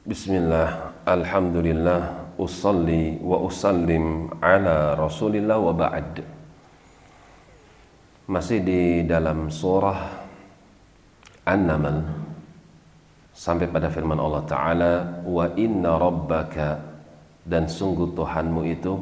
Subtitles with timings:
[0.00, 6.24] Bismillah, Alhamdulillah, usalli wa usallim ala rasulillah wa ba'd.
[8.24, 10.00] Masih di dalam surah
[11.44, 12.00] An-Naml
[13.36, 14.92] Sampai pada firman Allah Ta'ala
[15.26, 16.78] Wa inna rabbaka
[17.42, 18.94] Dan sungguh Tuhanmu itu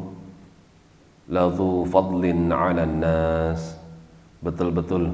[1.29, 3.77] Ladhu fadlin ala nas
[4.41, 5.13] Betul-betul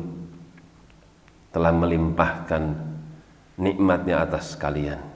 [1.50, 2.70] Telah melimpahkan
[3.58, 5.13] Nikmatnya atas kalian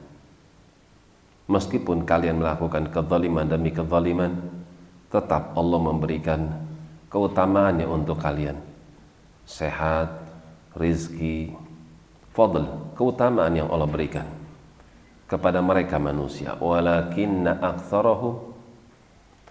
[1.49, 4.37] Meskipun kalian melakukan kezaliman demi kezaliman,
[5.09, 6.53] tetap Allah memberikan
[7.09, 8.61] keutamaannya untuk kalian.
[9.49, 10.13] Sehat,
[10.77, 11.57] rizki,
[12.37, 14.29] fadl, keutamaan yang Allah berikan
[15.25, 16.53] kepada mereka manusia.
[16.61, 18.53] Walakinna aktsarahum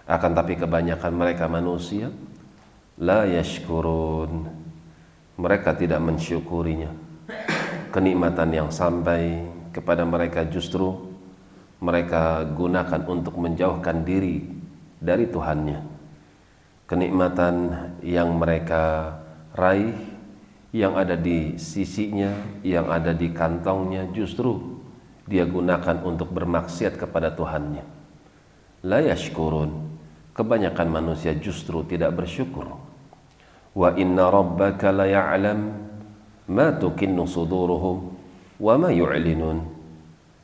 [0.06, 2.14] akan tapi kebanyakan mereka manusia
[3.02, 4.46] la yashkurun.
[5.38, 6.90] Mereka tidak mensyukurinya.
[7.90, 9.42] Kenikmatan yang sampai
[9.74, 11.07] kepada mereka justru
[11.78, 14.42] mereka gunakan untuk menjauhkan diri
[14.98, 15.80] dari Tuhannya.
[16.88, 17.54] Kenikmatan
[18.02, 19.14] yang mereka
[19.54, 19.94] raih,
[20.74, 22.32] yang ada di sisinya,
[22.66, 24.80] yang ada di kantongnya, justru
[25.28, 27.84] dia gunakan untuk bermaksiat kepada Tuhannya.
[28.82, 29.86] La yashkurun.
[30.34, 32.78] Kebanyakan manusia justru tidak bersyukur.
[33.74, 35.74] Wa inna rabbaka la ya'lam
[36.46, 38.14] ma tukinnu suduruhum
[38.58, 39.77] wa ma yu'linun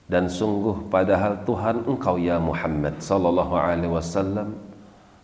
[0.05, 4.53] dan sungguh padahal Tuhan engkau ya Muhammad sallallahu alaihi wasallam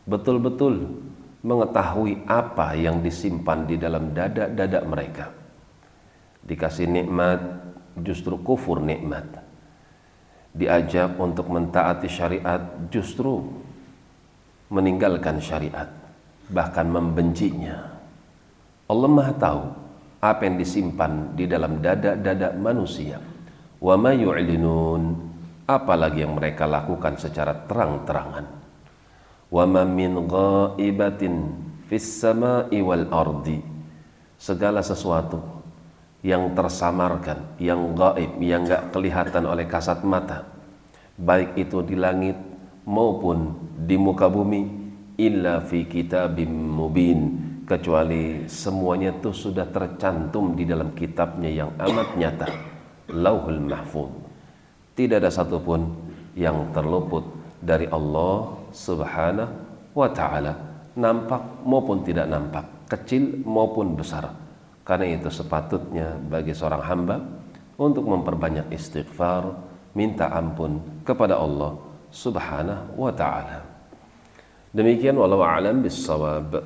[0.09, 0.89] betul-betul
[1.45, 5.27] mengetahui apa yang disimpan di dalam dada-dada mereka.
[6.45, 7.41] Dikasih nikmat
[8.01, 9.25] justru kufur nikmat.
[10.57, 13.45] Diajak untuk mentaati syariat justru
[14.73, 15.87] meninggalkan syariat,
[16.51, 18.01] bahkan membencinya.
[18.91, 19.63] Allah Maha tahu
[20.21, 23.23] apa yang disimpan di dalam dada-dada manusia
[23.81, 25.33] wa ma yu'linun.
[25.71, 28.47] Apalagi yang mereka lakukan secara terang-terangan.
[29.51, 31.35] Wa ma min ghaibatin
[31.89, 33.59] fis sama'i wal ardi.
[34.41, 35.41] Segala sesuatu
[36.21, 40.45] yang tersamarkan yang gaib yang enggak kelihatan oleh kasat mata
[41.21, 42.37] baik itu di langit
[42.89, 43.53] maupun
[43.85, 44.65] di muka bumi
[45.21, 47.21] illa fi kitabim mubin.
[47.71, 52.51] Kecuali semuanya itu sudah tercantum di dalam kitabnya yang amat nyata
[53.13, 54.21] lauhul mahfud
[55.01, 55.89] tidak ada satupun
[56.37, 57.25] yang terluput
[57.65, 59.53] dari Allah subhanahu
[59.97, 60.53] wa ta'ala.
[60.93, 64.29] Nampak maupun tidak nampak kecil maupun besar.
[64.85, 67.17] Karena itu sepatutnya bagi seorang hamba
[67.81, 69.55] untuk memperbanyak istighfar
[69.97, 71.81] minta ampun kepada Allah
[72.13, 73.63] subhanahu wa ta'ala.
[74.77, 76.61] Demikian walau alam bisawab